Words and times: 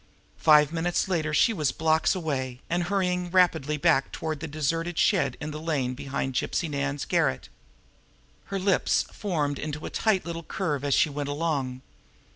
Five 0.39 0.73
minutes 0.73 1.07
later 1.07 1.31
she 1.31 1.53
was 1.53 1.71
blocks 1.71 2.15
away, 2.15 2.59
and 2.71 2.85
hurrying 2.85 3.29
rapidly 3.29 3.77
back 3.77 4.11
toward 4.11 4.39
the 4.39 4.47
deserted 4.47 4.97
shed 4.97 5.37
in 5.39 5.51
the 5.51 5.61
lane 5.61 5.93
behind 5.93 6.33
Gypsy 6.33 6.67
Nan's 6.67 7.05
garret. 7.05 7.49
Her 8.45 8.57
lips 8.57 9.03
formed 9.11 9.59
into 9.59 9.85
a 9.85 9.91
tight 9.91 10.25
little 10.25 10.41
curve 10.41 10.83
as 10.83 10.95
she 10.95 11.11
went 11.11 11.29
along. 11.29 11.83